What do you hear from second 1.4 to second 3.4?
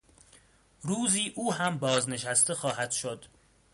هم بازنشسته خواهد شد.